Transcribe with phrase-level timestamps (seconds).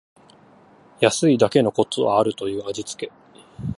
[0.99, 3.11] 安いだけのことはあるという味つけ